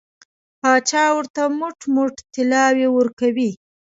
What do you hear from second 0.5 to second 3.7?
پاچا ورته موټ موټ طلاوې ورکوي.